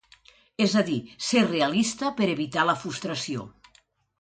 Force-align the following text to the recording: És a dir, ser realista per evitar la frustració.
És 0.65 0.71
a 0.81 0.81
dir, 0.87 0.95
ser 1.25 1.45
realista 1.49 2.11
per 2.21 2.31
evitar 2.37 2.67
la 2.71 2.79
frustració. 2.85 3.47